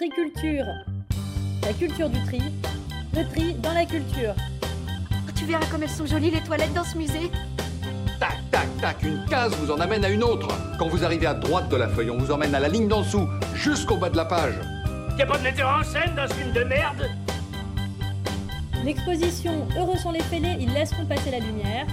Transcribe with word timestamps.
Triculture. 0.00 0.64
La 1.62 1.74
culture 1.74 2.08
du 2.08 2.18
tri. 2.24 2.40
Le 3.14 3.22
tri 3.28 3.52
dans 3.52 3.74
la 3.74 3.84
culture. 3.84 4.34
Oh, 5.12 5.30
tu 5.36 5.44
verras 5.44 5.66
comme 5.66 5.82
elles 5.82 5.90
sont 5.90 6.06
jolies 6.06 6.30
les 6.30 6.40
toilettes 6.40 6.72
dans 6.72 6.84
ce 6.84 6.96
musée. 6.96 7.30
Tac, 8.18 8.38
tac, 8.50 8.66
tac, 8.80 9.02
une 9.02 9.22
case 9.26 9.54
vous 9.56 9.70
en 9.70 9.78
amène 9.78 10.02
à 10.02 10.08
une 10.08 10.22
autre. 10.22 10.48
Quand 10.78 10.88
vous 10.88 11.04
arrivez 11.04 11.26
à 11.26 11.34
droite 11.34 11.68
de 11.68 11.76
la 11.76 11.86
feuille, 11.86 12.08
on 12.08 12.16
vous 12.16 12.32
emmène 12.32 12.54
à 12.54 12.60
la 12.60 12.68
ligne 12.68 12.88
d'en 12.88 13.02
dessous, 13.02 13.28
jusqu'au 13.54 13.98
bas 13.98 14.08
de 14.08 14.16
la 14.16 14.24
page. 14.24 14.54
Y'a 15.18 15.26
pas 15.26 15.36
de 15.36 15.42
metteur 15.42 15.68
en 15.68 15.84
scène 15.84 16.14
dans 16.16 16.26
ce 16.26 16.32
film 16.32 16.52
de 16.52 16.64
merde? 16.64 17.10
L'exposition 18.82 19.68
Heureux 19.76 19.98
sont 19.98 20.12
les 20.12 20.22
fêlés, 20.22 20.56
ils 20.60 20.72
laisseront 20.72 21.04
passer 21.04 21.30
la 21.30 21.40
lumière. 21.40 21.86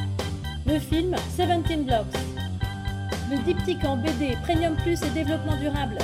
Le 0.66 0.80
film 0.80 1.14
17 1.36 1.86
Blocks. 1.86 2.06
Le 3.30 3.38
diptyque 3.44 3.84
en 3.84 3.98
BD 3.98 4.38
Premium 4.44 4.78
Plus 4.78 5.04
et 5.04 5.10
développement 5.10 5.58
durable. 5.58 5.98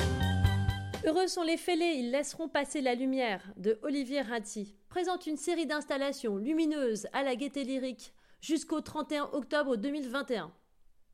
Heureux 1.06 1.28
sont 1.28 1.44
les 1.44 1.58
fêlés, 1.58 1.96
ils 1.98 2.12
laisseront 2.12 2.48
passer 2.48 2.80
la 2.80 2.96
lumière 2.96 3.42
de 3.58 3.78
Olivier 3.84 4.22
Ratti. 4.22 4.74
Présente 4.88 5.28
une 5.28 5.36
série 5.36 5.66
d'installations 5.66 6.38
lumineuses 6.38 7.08
à 7.12 7.24
la 7.24 7.36
gaieté 7.36 7.66
lyrique 7.66 8.14
jusqu'au 8.40 8.80
31 8.80 9.30
octobre 9.34 9.76
2021. 9.76 10.50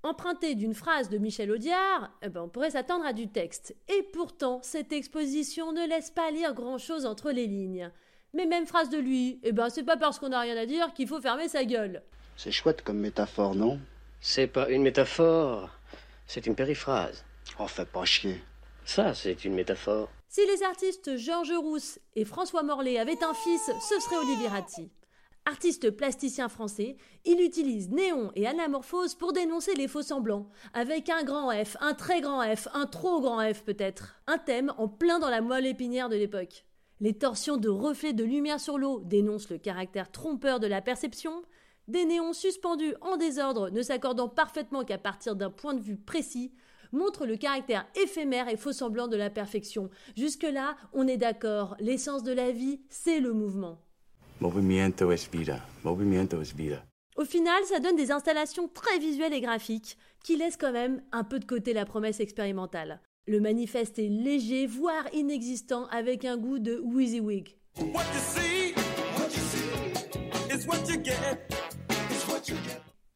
Emprunté 0.04 0.54
d'une 0.54 0.76
phrase 0.76 1.10
de 1.10 1.18
Michel 1.18 1.52
Audiard, 1.52 2.12
eh 2.22 2.30
ben 2.30 2.42
on 2.42 2.50
pourrait 2.50 2.70
s'attendre 2.70 3.04
à 3.04 3.14
du 3.14 3.30
texte. 3.30 3.76
Et 3.88 4.04
pourtant, 4.14 4.60
cette 4.62 4.94
exposition 4.94 5.72
ne 5.72 5.88
laisse 5.88 6.12
pas 6.12 6.30
lire 6.30 6.54
grand-chose 6.54 7.08
entre 7.08 7.32
les 7.32 7.48
lignes. 7.48 7.92
Mais 8.36 8.46
même 8.46 8.68
phrase 8.68 8.92
de 8.92 9.00
lui, 9.00 9.40
eh 9.42 9.52
ben 9.52 9.72
c'est 9.72 9.84
pas 9.84 9.98
parce 9.98 10.20
qu'on 10.20 10.30
n'a 10.30 10.42
rien 10.42 10.56
à 10.56 10.68
dire 10.68 10.94
qu'il 10.94 11.08
faut 11.08 11.20
fermer 11.20 11.48
sa 11.48 11.66
gueule. 11.66 12.04
C'est 12.38 12.52
chouette 12.52 12.84
comme 12.84 13.00
métaphore, 13.00 13.56
non? 13.56 13.80
C'est 14.22 14.48
pas 14.48 14.70
une 14.70 14.84
métaphore, 14.84 15.72
c'est 16.28 16.46
une 16.46 16.54
périphrase. 16.54 17.26
Oh, 17.58 17.66
fais 17.66 17.86
pas 17.86 18.06
chier. 18.06 18.40
Ça, 18.90 19.14
c'est 19.14 19.46
une 19.46 19.54
métaphore. 19.54 20.10
Si 20.30 20.42
les 20.48 20.64
artistes 20.64 21.16
Georges 21.16 21.54
Rousse 21.56 22.00
et 22.16 22.26
François 22.26 22.64
Morlaix 22.64 22.98
avaient 22.98 23.24
un 23.24 23.36
fils, 23.36 23.70
ce 23.88 24.00
serait 24.00 24.18
Olivier 24.18 24.48
Ratti. 24.48 24.90
Artiste 25.46 25.92
plasticien 25.92 26.50
français, 26.50 26.98
il 27.24 27.40
utilise 27.40 27.92
néon 27.92 28.32
et 28.34 28.48
anamorphose 28.48 29.14
pour 29.14 29.32
dénoncer 29.32 29.76
les 29.76 29.88
faux 29.88 30.02
semblants, 30.02 30.50
avec 30.74 31.08
un 31.10 31.22
grand 31.24 31.52
F, 31.52 31.78
un 31.82 31.94
très 31.94 32.20
grand 32.20 32.42
F, 32.42 32.68
un 32.74 32.88
trop 32.88 33.22
grand 33.22 33.54
F 33.54 33.64
peut-être. 33.64 34.20
Un 34.26 34.40
thème 34.40 34.74
en 34.80 34.88
plein 34.88 35.20
dans 35.20 35.30
la 35.30 35.42
moelle 35.42 35.68
épinière 35.68 36.10
de 36.10 36.16
l'époque. 36.16 36.66
Les 37.00 37.14
torsions 37.14 37.58
de 37.58 37.70
reflets 37.70 38.14
de 38.14 38.24
lumière 38.24 38.60
sur 38.60 38.80
l'eau 38.80 39.02
dénoncent 39.02 39.52
le 39.52 39.60
caractère 39.60 40.10
trompeur 40.10 40.60
de 40.60 40.66
la 40.66 40.82
perception. 40.82 41.44
Des 41.88 42.06
néons 42.06 42.34
suspendus 42.34 42.96
en 43.02 43.18
désordre, 43.18 43.70
ne 43.70 43.84
s'accordant 43.84 44.30
parfaitement 44.30 44.84
qu'à 44.84 44.98
partir 44.98 45.36
d'un 45.36 45.52
point 45.52 45.76
de 45.76 45.80
vue 45.80 45.96
précis, 45.98 46.52
montrent 46.92 47.26
le 47.26 47.38
caractère 47.38 47.88
éphémère 47.96 48.48
et 48.48 48.58
faux 48.58 48.74
semblant 48.74 49.08
de 49.08 49.18
la 49.18 49.30
perfection. 49.30 49.90
Jusque-là, 50.16 50.76
on 50.94 51.08
est 51.08 51.18
d'accord, 51.18 51.76
l'essence 51.80 52.24
de 52.24 52.32
la 52.32 52.52
vie, 52.52 52.82
c'est 52.90 53.20
le 53.20 53.34
mouvement. 53.34 53.82
Movimiento 54.40 55.12
es 55.12 55.28
vida. 55.32 55.60
Movimiento 55.84 56.42
es 56.42 56.54
vida. 56.56 56.86
Au 57.18 57.26
final, 57.26 57.62
ça 57.66 57.80
donne 57.80 57.98
des 57.98 58.12
installations 58.12 58.70
très 58.70 58.98
visuelles 59.00 59.34
et 59.34 59.42
graphiques 59.42 59.98
qui 60.24 60.38
laissent 60.38 60.56
quand 60.56 60.72
même 60.72 61.02
un 61.12 61.26
peu 61.26 61.40
de 61.40 61.46
côté 61.46 61.74
la 61.74 61.86
promesse 61.86 62.22
expérimentale. 62.22 63.02
Le 63.28 63.42
manifeste 63.42 64.00
est 64.00 64.08
léger, 64.08 64.66
voire 64.66 65.04
inexistant, 65.14 65.88
avec 65.88 66.24
un 66.24 66.38
goût 66.38 66.60
de 66.60 66.82
WYSIWYG. 66.84 67.58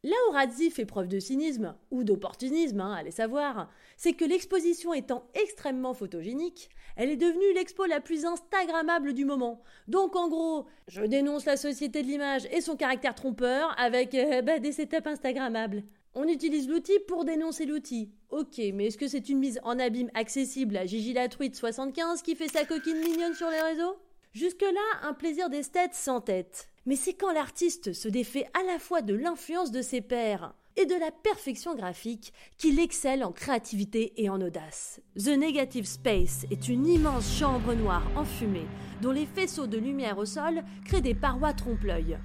Là 0.04 0.16
où 0.28 0.34
Radzi 0.34 0.70
fait 0.70 0.86
preuve 0.86 1.08
de 1.08 1.18
cynisme, 1.18 1.76
ou 1.90 2.04
d'opportunisme, 2.04 2.82
hein, 2.82 2.94
allez 2.94 3.12
savoir, 3.12 3.70
c'est 3.96 4.12
que 4.12 4.26
l'exposition 4.26 4.94
étant 4.94 5.26
extrêmement 5.34 5.94
photogénique, 5.94 6.70
elle 6.98 7.10
est 7.10 7.16
devenue 7.16 7.54
l'expo 7.56 7.86
la 7.86 8.02
plus 8.02 8.26
instagrammable 8.26 9.14
du 9.14 9.24
moment. 9.24 9.64
Donc 9.88 10.18
en 10.18 10.28
gros, 10.28 10.66
je 10.90 11.04
dénonce 11.04 11.46
la 11.46 11.56
société 11.56 12.02
de 12.02 12.08
l'image 12.08 12.50
et 12.52 12.60
son 12.60 12.76
caractère 12.76 13.16
trompeur 13.16 13.74
avec 13.80 14.14
euh, 14.14 14.42
bah, 14.42 14.60
des 14.60 14.74
setups 14.74 15.08
instagrammables. 15.08 15.84
On 16.16 16.28
utilise 16.28 16.68
l'outil 16.68 17.00
pour 17.08 17.24
dénoncer 17.24 17.66
l'outil. 17.66 18.12
Ok, 18.30 18.60
mais 18.74 18.88
est-ce 18.88 18.98
que 18.98 19.08
c'est 19.08 19.30
une 19.30 19.40
mise 19.40 19.62
en 19.64 19.80
abîme 19.80 20.12
accessible 20.16 20.76
à 20.76 20.86
Gigi 20.86 21.14
la 21.14 21.30
75 21.30 22.22
qui 22.22 22.36
fait 22.36 22.50
sa 22.50 22.66
coquine 22.66 23.00
mignonne 23.00 23.36
sur 23.36 23.50
les 23.50 23.62
réseaux? 23.62 23.96
Jusque-là, 24.34 25.08
un 25.08 25.14
plaisir 25.14 25.50
d'esthète 25.50 25.94
sans 25.94 26.20
tête. 26.20 26.68
Mais 26.86 26.98
c'est 26.98 27.14
quand 27.14 27.32
l'artiste 27.32 27.94
se 27.94 28.10
défait 28.10 28.46
à 28.54 28.64
la 28.64 28.78
fois 28.78 29.02
de 29.02 29.14
l'influence 29.14 29.72
de 29.72 29.82
ses 29.82 30.02
pairs 30.02 30.54
et 30.76 30.86
de 30.86 30.96
la 30.96 31.12
perfection 31.12 31.76
graphique 31.76 32.34
qu'il 32.58 32.78
excelle 32.80 33.24
en 33.24 33.32
créativité 33.32 34.12
et 34.18 34.30
en 34.30 34.42
audace. 34.42 35.00
The 35.16 35.38
Negative 35.38 35.86
Space 35.86 36.46
est 36.52 36.68
une 36.68 36.86
immense 36.86 37.38
chambre 37.38 37.74
noire 37.74 38.04
enfumée 38.18 38.68
dont 39.02 39.12
les 39.12 39.26
faisceaux 39.26 39.68
de 39.68 39.78
lumière 39.78 40.18
au 40.18 40.26
sol 40.26 40.62
créent 40.84 41.02
des 41.02 41.14
parois 41.14 41.54
trompe-l'œil. 41.54 42.18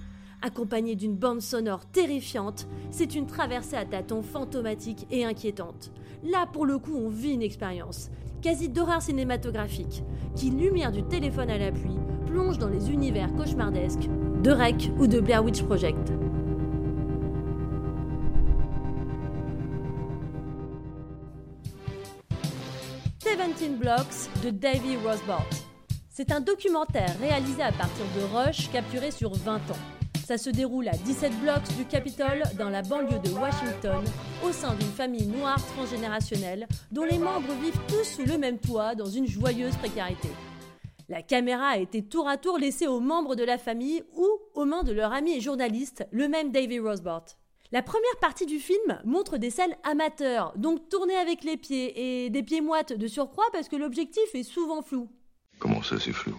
Accompagnée 0.42 0.96
d'une 0.96 1.16
bande 1.16 1.40
sonore 1.40 1.86
terrifiante, 1.86 2.66
c'est 2.90 3.14
une 3.14 3.26
traversée 3.26 3.76
à 3.76 3.84
tâtons 3.84 4.22
fantomatique 4.22 5.06
et 5.12 5.24
inquiétante. 5.24 5.92
Là, 6.24 6.46
pour 6.46 6.66
le 6.66 6.78
coup, 6.78 6.96
on 6.96 7.08
vit 7.08 7.32
une 7.32 7.42
expérience, 7.42 8.10
quasi 8.42 8.68
d'horreur 8.68 9.02
cinématographique, 9.02 10.02
qui, 10.34 10.50
lumière 10.50 10.92
du 10.92 11.04
téléphone 11.04 11.50
à 11.50 11.58
l'appui, 11.58 11.96
plonge 12.26 12.58
dans 12.58 12.68
les 12.68 12.90
univers 12.90 13.34
cauchemardesques 13.34 14.08
de 14.42 14.50
Rec 14.52 14.90
ou 14.98 15.06
de 15.06 15.20
Blair 15.20 15.44
Witch 15.44 15.62
Project. 15.62 16.12
Seventeen 23.18 23.76
Blocks 23.76 24.30
de 24.44 24.50
Davy 24.50 24.96
Rosbart. 25.04 25.48
C'est 26.08 26.30
un 26.32 26.40
documentaire 26.40 27.14
réalisé 27.20 27.62
à 27.62 27.72
partir 27.72 28.04
de 28.16 28.36
rushs 28.36 28.70
capturés 28.70 29.10
sur 29.10 29.34
20 29.34 29.56
ans. 29.56 29.78
Ça 30.24 30.38
se 30.38 30.50
déroule 30.50 30.88
à 30.88 30.92
17 30.92 31.32
blocs 31.40 31.76
du 31.76 31.84
Capitole 31.84 32.42
dans 32.58 32.68
la 32.68 32.82
banlieue 32.82 33.18
de 33.24 33.30
Washington, 33.30 34.04
au 34.44 34.52
sein 34.52 34.74
d'une 34.74 34.92
famille 34.92 35.26
noire 35.26 35.64
transgénérationnelle 35.74 36.68
dont 36.92 37.04
les 37.04 37.18
membres 37.18 37.54
vivent 37.62 37.80
tous 37.88 38.04
sous 38.04 38.26
le 38.26 38.38
même 38.38 38.58
toit 38.58 38.94
dans 38.94 39.06
une 39.06 39.26
joyeuse 39.26 39.76
précarité. 39.76 40.28
La 41.10 41.22
caméra 41.22 41.68
a 41.68 41.78
été 41.78 42.02
tour 42.02 42.28
à 42.28 42.36
tour 42.36 42.58
laissée 42.58 42.86
aux 42.86 43.00
membres 43.00 43.34
de 43.34 43.42
la 43.42 43.56
famille 43.56 44.02
ou 44.14 44.28
aux 44.54 44.66
mains 44.66 44.82
de 44.82 44.92
leur 44.92 45.14
ami 45.14 45.32
et 45.32 45.40
journaliste, 45.40 46.06
le 46.10 46.28
même 46.28 46.52
Davy 46.52 46.78
Rosbart. 46.80 47.24
La 47.72 47.82
première 47.82 48.18
partie 48.20 48.44
du 48.44 48.58
film 48.58 49.00
montre 49.04 49.38
des 49.38 49.48
scènes 49.48 49.74
amateurs, 49.84 50.52
donc 50.56 50.90
tournées 50.90 51.16
avec 51.16 51.44
les 51.44 51.56
pieds 51.56 52.24
et 52.24 52.28
des 52.28 52.42
pieds 52.42 52.60
moites 52.60 52.92
de 52.92 53.06
surcroît 53.06 53.48
parce 53.52 53.70
que 53.70 53.76
l'objectif 53.76 54.34
est 54.34 54.42
souvent 54.42 54.82
flou. 54.82 55.08
Comment 55.58 55.82
ça, 55.82 55.98
c'est 55.98 56.12
flou? 56.12 56.34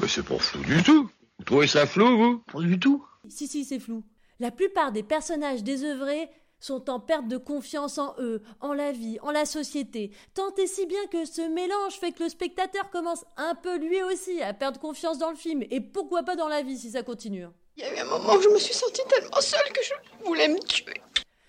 Mais 0.00 0.08
c'est 0.08 0.26
pas 0.26 0.38
flou 0.38 0.60
du 0.64 0.82
tout. 0.82 1.08
Vous 1.38 1.44
trouvez 1.44 1.68
ça 1.68 1.86
flou, 1.86 2.16
vous? 2.16 2.38
Pas 2.52 2.60
du 2.60 2.80
tout. 2.80 3.04
Si, 3.28 3.46
si, 3.46 3.64
c'est 3.64 3.78
flou. 3.78 4.02
La 4.40 4.50
plupart 4.50 4.90
des 4.90 5.04
personnages 5.04 5.62
désœuvrés 5.62 6.28
sont 6.60 6.90
en 6.90 7.00
perte 7.00 7.28
de 7.28 7.36
confiance 7.36 7.98
en 7.98 8.14
eux, 8.18 8.42
en 8.60 8.72
la 8.72 8.92
vie, 8.92 9.18
en 9.22 9.30
la 9.30 9.46
société, 9.46 10.12
tant 10.34 10.54
et 10.56 10.66
si 10.66 10.86
bien 10.86 11.06
que 11.10 11.24
ce 11.24 11.42
mélange 11.42 11.98
fait 11.98 12.12
que 12.12 12.24
le 12.24 12.28
spectateur 12.28 12.90
commence 12.90 13.24
un 13.36 13.54
peu 13.54 13.78
lui 13.78 14.02
aussi 14.02 14.42
à 14.42 14.54
perdre 14.54 14.80
confiance 14.80 15.18
dans 15.18 15.30
le 15.30 15.36
film, 15.36 15.62
et 15.70 15.80
pourquoi 15.80 16.22
pas 16.22 16.36
dans 16.36 16.48
la 16.48 16.62
vie 16.62 16.78
si 16.78 16.90
ça 16.90 17.02
continue. 17.02 17.46
Il 17.76 17.82
y 17.82 17.86
a 17.86 17.94
eu 17.94 17.98
un 17.98 18.04
moment 18.04 18.34
où 18.34 18.40
je 18.40 18.48
me 18.48 18.58
suis 18.58 18.74
sentie 18.74 19.02
tellement 19.08 19.40
seule 19.40 19.72
que 19.72 19.82
je 19.82 20.24
voulais 20.24 20.48
me 20.48 20.58
tuer. 20.58 21.00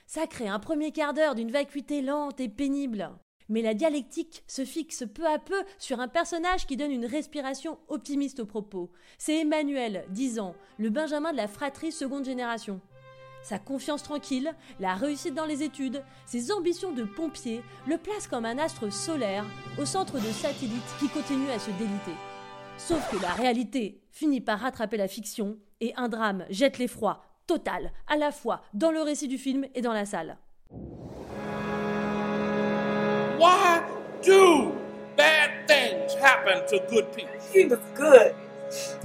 Ça 0.06 0.28
crée 0.28 0.48
un 0.48 0.60
premier 0.60 0.92
quart 0.92 1.14
d'heure 1.14 1.36
d'une 1.36 1.52
vacuité 1.52 2.02
lente 2.02 2.40
et 2.40 2.50
pénible. 2.50 3.12
Mais 3.48 3.64
la 3.64 3.74
dialectique 3.74 4.44
se 4.48 4.64
fixe 4.64 5.04
peu 5.12 5.26
à 5.26 5.40
peu 5.40 5.64
sur 5.80 6.00
un 6.00 6.08
personnage 6.08 6.68
qui 6.68 6.78
donne 6.78 6.92
une 6.92 7.06
respiration 7.06 7.80
optimiste 7.88 8.40
au 8.40 8.46
propos. 8.46 8.92
C'est 9.18 9.40
Emmanuel, 9.40 10.06
10 10.10 10.40
ans, 10.40 10.56
le 10.78 10.92
Benjamin 10.92 11.32
de 11.32 11.38
la 11.38 11.48
fratrie 11.48 11.92
seconde 11.92 12.26
génération. 12.26 12.80
Sa 13.42 13.58
confiance 13.58 14.04
tranquille, 14.04 14.54
la 14.80 14.96
réussite 14.96 15.34
dans 15.34 15.46
les 15.46 15.64
études, 15.64 16.04
ses 16.26 16.52
ambitions 16.52 16.92
de 16.92 17.04
pompier 17.04 17.62
le 17.88 17.98
placent 17.98 18.28
comme 18.28 18.46
un 18.46 18.58
astre 18.58 18.92
solaire 18.92 19.46
au 19.80 19.86
centre 19.86 20.16
de 20.16 20.32
satellites 20.32 20.96
qui 21.00 21.08
continue 21.10 21.50
à 21.50 21.60
se 21.60 21.72
déliter. 21.72 22.16
Sauf 22.78 23.10
que 23.12 23.22
la 23.22 23.34
réalité 23.34 24.02
finit 24.12 24.42
par 24.42 24.60
rattraper 24.60 24.98
la 24.98 25.08
fiction 25.08 25.58
et 25.82 25.94
un 25.96 26.10
drame 26.10 26.46
jette 26.50 26.78
l'effroi 26.78 27.22
total, 27.48 27.92
à 28.08 28.18
la 28.18 28.32
fois 28.32 28.62
dans 28.74 28.92
le 28.92 29.02
récit 29.02 29.28
du 29.28 29.38
film 29.38 29.66
et 29.74 29.82
dans 29.82 29.94
la 29.94 30.06
salle. 30.06 30.38
Why 33.40 33.82
do 34.24 34.74
bad 35.16 35.66
things 35.68 36.14
happen 36.22 36.62
to 36.70 36.80
good 36.90 37.06
people? 37.16 37.40
He 37.54 37.66
was 37.66 37.80
good. 37.96 38.34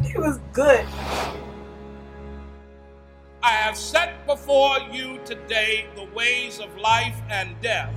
He 0.02 0.18
was 0.18 0.38
good. 0.52 0.84
I 3.54 3.68
have 3.68 3.76
set 3.76 4.26
before 4.26 4.80
you 4.92 5.18
today 5.24 5.86
the 5.94 6.12
ways 6.12 6.58
of 6.58 6.76
life 6.76 7.14
and 7.30 7.54
death. 7.62 7.88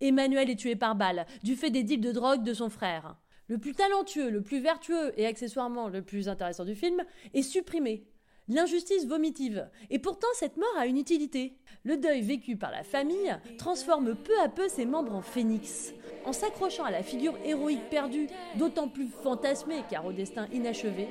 Emmanuel 0.00 0.50
est 0.50 0.56
tué 0.56 0.74
par 0.74 0.96
balle 0.96 1.26
du 1.44 1.54
fait 1.54 1.70
des 1.70 1.84
deals 1.84 2.00
de 2.00 2.10
drogue 2.10 2.42
de 2.42 2.52
son 2.54 2.68
frère. 2.70 3.14
Le 3.46 3.58
plus 3.58 3.74
talentueux, 3.74 4.30
le 4.30 4.42
plus 4.42 4.58
vertueux 4.58 5.12
et 5.16 5.26
accessoirement 5.26 5.88
le 5.88 6.02
plus 6.02 6.28
intéressant 6.28 6.64
du 6.64 6.74
film 6.74 7.04
est 7.34 7.42
supprimé. 7.42 8.04
l'injustice 8.48 9.06
vomitive. 9.06 9.68
Et 9.90 10.00
pourtant, 10.00 10.26
cette 10.34 10.56
mort 10.56 10.76
a 10.76 10.86
une 10.86 10.98
utilité. 10.98 11.56
Le 11.84 11.96
deuil 11.96 12.22
vécu 12.22 12.56
par 12.56 12.72
la 12.72 12.82
famille 12.82 13.36
transforme 13.58 14.16
peu 14.16 14.38
à 14.42 14.48
peu 14.48 14.68
ses 14.68 14.86
membres 14.86 15.14
en 15.14 15.22
phénix. 15.22 15.94
En 16.24 16.32
s'accrochant 16.32 16.84
à 16.84 16.90
la 16.90 17.04
figure 17.04 17.38
héroïque 17.44 17.88
perdue, 17.90 18.26
d'autant 18.56 18.88
plus 18.88 19.06
fantasmée 19.22 19.84
car 19.88 20.04
au 20.04 20.12
destin 20.12 20.48
inachevé, 20.52 21.06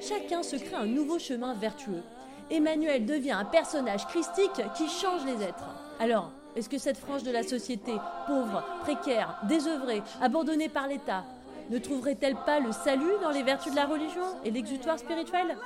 chacun 0.00 0.44
se 0.44 0.54
crée 0.54 0.76
un 0.76 0.86
nouveau 0.86 1.18
chemin 1.18 1.54
vertueux. 1.54 2.04
Emmanuel 2.50 3.04
devient 3.04 3.32
un 3.32 3.44
personnage 3.44 4.06
christique 4.06 4.62
qui 4.74 4.88
change 4.88 5.24
les 5.26 5.42
êtres. 5.42 5.68
Alors, 6.00 6.30
est-ce 6.56 6.68
que 6.68 6.78
cette 6.78 6.96
frange 6.96 7.22
de 7.22 7.30
la 7.30 7.42
société, 7.42 7.92
pauvre, 8.26 8.64
précaire, 8.80 9.38
désœuvrée, 9.44 10.02
abandonnée 10.20 10.68
par 10.68 10.88
l'État, 10.88 11.24
ne 11.70 11.78
trouverait-elle 11.78 12.36
pas 12.46 12.60
le 12.60 12.72
salut 12.72 13.18
dans 13.22 13.30
les 13.30 13.42
vertus 13.42 13.72
de 13.72 13.76
la 13.76 13.86
religion 13.86 14.24
et 14.44 14.50
l'exutoire 14.50 14.98
spirituel? 14.98 15.56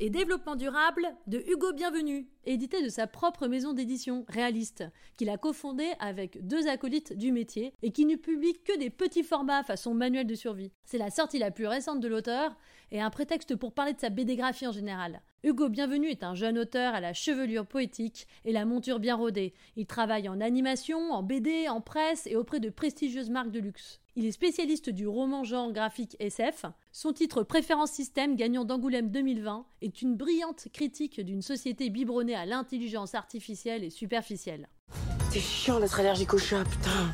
Et 0.00 0.10
Développement 0.10 0.54
durable 0.54 1.06
de 1.26 1.38
Hugo 1.38 1.72
Bienvenu, 1.72 2.28
édité 2.44 2.82
de 2.82 2.88
sa 2.88 3.06
propre 3.06 3.48
maison 3.48 3.72
d'édition 3.72 4.24
réaliste, 4.28 4.84
qu'il 5.16 5.28
a 5.28 5.36
cofondé 5.36 5.86
avec 5.98 6.46
deux 6.46 6.68
acolytes 6.68 7.16
du 7.16 7.32
métier 7.32 7.74
et 7.82 7.90
qui 7.90 8.06
ne 8.06 8.14
publie 8.14 8.54
que 8.64 8.78
des 8.78 8.90
petits 8.90 9.24
formats 9.24 9.64
façon 9.64 9.94
manuel 9.94 10.26
de 10.26 10.34
survie. 10.34 10.72
C'est 10.84 10.98
la 10.98 11.10
sortie 11.10 11.38
la 11.38 11.50
plus 11.50 11.66
récente 11.66 12.00
de 12.00 12.08
l'auteur 12.08 12.56
et 12.90 13.00
un 13.00 13.10
prétexte 13.10 13.56
pour 13.56 13.72
parler 13.72 13.92
de 13.92 14.00
sa 14.00 14.10
BD-graphie 14.10 14.66
en 14.66 14.72
général. 14.72 15.20
Hugo 15.44 15.68
Bienvenu 15.68 16.08
est 16.08 16.24
un 16.24 16.34
jeune 16.34 16.58
auteur 16.58 16.94
à 16.94 17.00
la 17.00 17.12
chevelure 17.12 17.66
poétique 17.66 18.26
et 18.44 18.52
la 18.52 18.64
monture 18.64 18.98
bien 18.98 19.14
rodée. 19.14 19.54
Il 19.76 19.86
travaille 19.86 20.28
en 20.28 20.40
animation, 20.40 21.12
en 21.12 21.22
BD, 21.22 21.68
en 21.68 21.80
presse 21.80 22.26
et 22.26 22.36
auprès 22.36 22.60
de 22.60 22.70
prestigieuses 22.70 23.30
marques 23.30 23.52
de 23.52 23.60
luxe. 23.60 24.00
Il 24.16 24.26
est 24.26 24.32
spécialiste 24.32 24.90
du 24.90 25.06
roman 25.06 25.44
genre 25.44 25.72
graphique 25.72 26.16
SF. 26.18 26.64
Son 26.90 27.12
titre 27.12 27.44
Préférence 27.44 27.92
Système, 27.92 28.34
gagnant 28.34 28.64
d'Angoulême 28.64 29.10
2020, 29.10 29.64
est 29.80 30.02
une 30.02 30.16
brillante 30.16 30.66
critique 30.72 31.20
d'une 31.20 31.42
société 31.42 31.88
biberonnée 31.88 32.34
à 32.34 32.44
l'intelligence 32.44 33.14
artificielle 33.14 33.84
et 33.84 33.90
superficielle. 33.90 34.68
C'est 35.30 35.38
chiant 35.38 35.78
d'être 35.78 36.00
allergique 36.00 36.34
au 36.34 36.38
chat, 36.38 36.64
putain. 36.64 37.12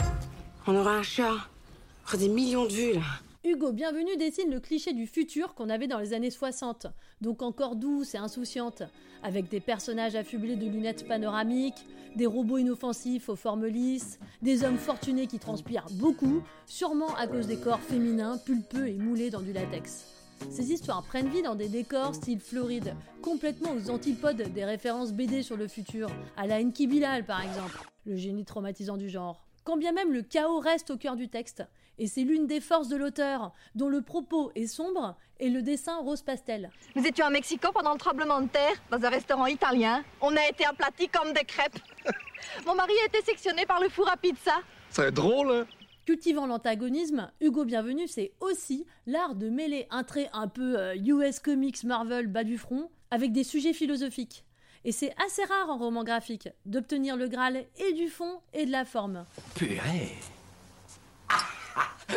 On 0.67 0.75
aura 0.76 0.97
un 0.97 1.03
chat. 1.03 1.35
On 1.35 2.09
aura 2.09 2.17
des 2.17 2.29
millions 2.29 2.65
de 2.65 2.73
vues, 2.73 2.94
là. 2.94 3.03
Hugo 3.46 3.73
Bienvenu 3.73 4.17
dessine 4.17 4.50
le 4.50 4.58
cliché 4.58 4.94
du 4.94 5.06
futur 5.06 5.55
qu'on 5.55 5.69
avait 5.69 5.87
dans 5.87 5.99
les 5.99 6.14
années 6.14 6.31
60, 6.31 6.87
donc 7.20 7.43
encore 7.43 7.76
douce 7.76 8.14
et 8.14 8.19
insouciante, 8.19 8.82
avec 9.23 9.50
des 9.50 9.61
personnages 9.61 10.17
affublés 10.17 10.56
de 10.56 10.64
lunettes 10.64 11.06
panoramiques, 11.06 11.85
des 12.17 12.25
robots 12.25 12.56
inoffensifs 12.56 13.29
aux 13.29 13.37
formes 13.37 13.67
lisses, 13.67 14.19
des 14.41 14.64
hommes 14.64 14.79
fortunés 14.79 15.26
qui 15.26 15.38
transpirent 15.38 15.88
beaucoup, 15.91 16.43
sûrement 16.64 17.14
à 17.17 17.26
cause 17.26 17.46
des 17.46 17.58
corps 17.58 17.81
féminins 17.81 18.38
pulpeux 18.38 18.88
et 18.88 18.96
moulés 18.96 19.29
dans 19.29 19.43
du 19.43 19.52
latex. 19.52 20.06
Ces 20.49 20.73
histoires 20.73 21.05
prennent 21.05 21.29
vie 21.29 21.43
dans 21.43 21.55
des 21.55 21.69
décors 21.69 22.14
style 22.14 22.40
Floride, 22.40 22.94
complètement 23.20 23.73
aux 23.73 23.90
antipodes 23.90 24.55
des 24.55 24.64
références 24.64 25.12
BD 25.12 25.43
sur 25.43 25.58
le 25.58 25.69
futur, 25.69 26.08
à 26.38 26.47
la 26.47 26.61
Enki 26.61 26.88
par 27.26 27.43
exemple, 27.43 27.79
le 28.06 28.17
génie 28.17 28.47
traumatisant 28.47 28.97
du 28.97 29.11
genre. 29.11 29.44
Quand 29.64 29.76
bien 29.76 29.93
même 29.93 30.12
le 30.14 30.23
chaos 30.23 30.61
reste 30.61 30.90
au 30.90 30.97
cœur 30.97 31.17
du 31.17 31.29
texte, 31.29 31.62
et 31.99 32.06
c'est 32.06 32.23
l'une 32.23 32.46
des 32.46 32.61
forces 32.61 32.88
de 32.88 32.96
l'auteur, 32.96 33.52
dont 33.75 33.88
le 33.88 34.02
propos 34.02 34.50
est 34.55 34.67
sombre 34.67 35.17
et 35.41 35.50
le 35.50 35.62
dessin 35.62 35.96
rose 35.99 36.23
pastel. 36.23 36.70
Nous 36.94 37.05
étions 37.06 37.26
à 37.26 37.31
Mexico 37.31 37.69
pendant 37.73 37.93
le 37.93 37.99
tremblement 37.99 38.41
de 38.41 38.49
terre, 38.49 38.75
dans 38.91 39.05
un 39.05 39.11
restaurant 39.11 39.46
italien. 39.46 40.05
On 40.20 40.37
a 40.37 40.49
été 40.49 40.64
aplatis 40.64 41.08
comme 41.08 41.32
des 41.32 41.44
crêpes. 41.44 41.79
Mon 42.67 42.75
mari 42.75 42.93
a 43.02 43.06
été 43.06 43.23
sectionné 43.23 43.67
par 43.67 43.81
le 43.81 43.88
four 43.88 44.08
à 44.11 44.17
pizza. 44.17 44.52
C'est 44.91 45.12
drôle, 45.12 45.50
hein 45.52 45.67
Cultivant 46.06 46.46
l'antagonisme, 46.46 47.31
Hugo 47.41 47.64
Bienvenu, 47.64 48.06
c'est 48.08 48.32
aussi 48.40 48.87
l'art 49.06 49.35
de 49.35 49.49
mêler 49.49 49.87
un 49.90 50.05
trait 50.05 50.29
un 50.35 50.49
peu 50.49 50.79
euh, 50.79 50.94
US 50.97 51.40
Comics 51.40 51.82
Marvel 51.85 52.26
bas 52.26 52.44
du 52.44 52.58
front 52.58 52.90
avec 53.11 53.32
des 53.32 53.43
sujets 53.43 53.73
philosophiques. 53.73 54.44
Et 54.85 54.93
c'est 54.93 55.14
assez 55.25 55.43
rare 55.44 55.70
en 55.70 55.79
roman 55.79 56.05
graphique 56.05 56.50
d'obtenir 56.67 57.17
le 57.17 57.29
Graal 57.29 57.64
et 57.79 57.93
du 57.94 58.08
fond 58.08 58.40
et 58.52 58.67
de 58.67 58.70
la 58.70 58.85
forme. 58.85 59.25
Purée 59.55 60.12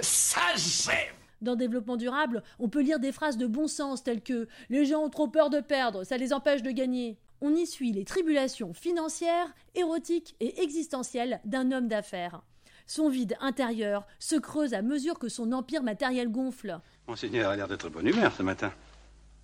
Ça 0.02 0.42
j'aime 0.56 1.16
Dans 1.42 1.56
Développement 1.56 1.98
durable, 1.98 2.44
on 2.60 2.70
peut 2.70 2.82
lire 2.82 3.00
des 3.00 3.12
phrases 3.12 3.38
de 3.38 3.48
bon 3.48 3.68
sens 3.68 4.04
telles 4.04 4.22
que 4.22 4.48
Les 4.70 4.86
gens 4.86 5.04
ont 5.04 5.10
trop 5.10 5.28
peur 5.28 5.50
de 5.50 5.60
perdre, 5.60 6.04
ça 6.04 6.18
les 6.18 6.34
empêche 6.34 6.62
de 6.62 6.72
gagner. 6.72 7.18
On 7.42 7.54
y 7.56 7.68
suit 7.68 7.92
les 7.92 8.04
tribulations 8.06 8.74
financières, 8.74 9.54
érotiques 9.76 10.36
et 10.40 10.62
existentielles 10.62 11.40
d'un 11.46 11.72
homme 11.72 11.88
d'affaires. 11.88 12.42
Son 12.88 13.10
vide 13.10 13.36
intérieur 13.42 14.08
se 14.18 14.36
creuse 14.36 14.74
à 14.74 14.82
mesure 14.82 15.20
que 15.20 15.30
son 15.30 15.52
empire 15.52 15.84
matériel 15.84 16.30
gonfle. 16.30 16.80
Monseigneur 17.08 17.52
a 17.52 17.56
l'air 17.56 17.68
d'être 17.68 17.90
de 17.90 17.94
bonne 17.94 18.08
humeur 18.08 18.34
ce 18.36 18.44
matin. 18.44 18.74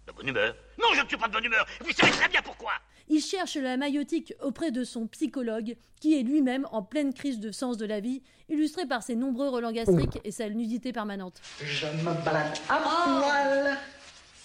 De 0.08 0.14
bonne 0.14 0.30
humeur? 0.30 0.56
Non, 0.80 0.88
je 0.94 1.02
ne 1.02 1.08
suis 1.08 1.18
pas 1.18 1.28
de 1.28 1.34
bonne 1.34 1.46
humeur 1.46 1.66
Vous 1.82 1.92
savez 1.92 2.12
très 2.12 2.30
bien 2.30 2.42
pourquoi 2.42 2.72
Il 3.10 3.22
cherche 3.22 3.56
la 3.58 3.78
maïotique 3.78 4.34
auprès 4.42 4.72
de 4.72 4.84
son 4.84 5.08
psychologue, 5.08 5.76
qui 6.00 6.18
est 6.20 6.24
lui-même 6.24 6.68
en 6.72 6.84
pleine 6.84 7.14
crise 7.14 7.40
de 7.40 7.52
sens 7.52 7.78
de 7.78 7.86
la 7.86 8.00
vie, 8.00 8.22
illustré 8.50 8.86
par 8.86 9.04
ses 9.04 9.16
nombreux 9.16 9.50
relents 9.50 9.72
gastriques 9.72 10.20
et 10.24 10.32
sa 10.32 10.50
nudité 10.50 10.94
permanente. 10.94 11.42
Je 11.64 11.86
me 11.88 12.26
balade 12.26 12.58
à 12.70 12.80
poil 12.80 13.78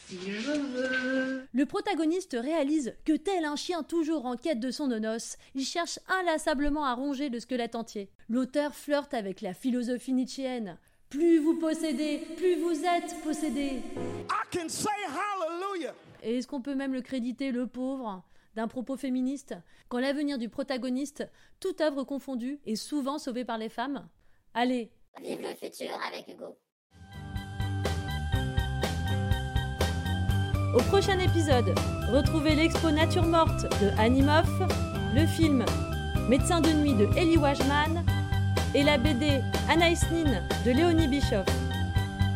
si 0.09 0.33
je 0.33 0.51
veux. 0.53 1.43
Le 1.53 1.67
protagoniste 1.67 2.37
réalise 2.41 2.95
que 3.05 3.17
tel 3.17 3.45
un 3.45 3.57
chien 3.57 3.83
toujours 3.83 4.27
en 4.27 4.37
quête 4.37 4.61
de 4.61 4.71
son 4.71 4.89
nonos, 4.89 5.37
il 5.55 5.65
cherche 5.65 5.99
inlassablement 6.09 6.85
à 6.85 6.95
ronger 6.95 7.29
le 7.29 7.41
squelette 7.41 7.75
entier. 7.75 8.09
L'auteur 8.29 8.75
flirte 8.75 9.15
avec 9.15 9.41
la 9.41 9.55
philosophie 9.55 10.13
nietzschéenne. 10.13 10.79
Plus 11.11 11.39
vous 11.39 11.59
possédez, 11.59 12.23
plus 12.37 12.57
vous 12.57 12.85
êtes 12.85 13.23
possédé. 13.23 13.83
Et 16.23 16.39
est-ce 16.39 16.47
qu'on 16.47 16.61
peut 16.61 16.75
même 16.75 16.93
le 16.93 17.01
créditer, 17.01 17.51
le 17.51 17.67
pauvre, 17.67 18.23
d'un 18.55 18.69
propos 18.69 18.97
féministe, 18.97 19.55
quand 19.89 19.99
l'avenir 19.99 20.39
du 20.39 20.49
protagoniste, 20.49 21.29
toute 21.61 21.81
œuvre 21.81 22.05
confondue, 22.05 22.61
est 22.67 22.77
souvent 22.77 23.19
sauvé 23.19 23.45
par 23.45 23.59
les 23.59 23.69
femmes 23.69 24.09
Allez 24.55 24.91
Vive 25.23 25.41
le 25.41 25.55
futur 25.55 25.91
avec 26.07 26.29
Hugo. 26.29 26.57
Au 30.75 30.83
prochain 30.83 31.19
épisode, 31.19 31.75
retrouvez 32.13 32.55
l'expo 32.55 32.91
Nature 32.91 33.25
Morte 33.25 33.63
de 33.81 33.89
Animoff, 33.99 34.49
le 35.15 35.27
film 35.27 35.65
Médecin 36.29 36.61
de 36.61 36.71
nuit 36.71 36.95
de 36.95 37.09
Ellie 37.17 37.39
Wajman 37.39 38.05
et 38.75 38.83
la 38.83 38.99
BD 38.99 39.41
Anaïs 39.69 40.05
Nin 40.11 40.43
de 40.65 40.71
Léonie 40.71 41.09
Bischoff. 41.09 41.47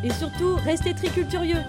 Et 0.03 0.09
surtout, 0.11 0.55
restez 0.65 0.93
triculturieux 0.93 1.61